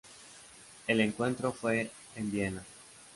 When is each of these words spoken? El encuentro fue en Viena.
El 0.87 0.99
encuentro 0.99 1.53
fue 1.53 1.91
en 2.15 2.31
Viena. 2.31 2.63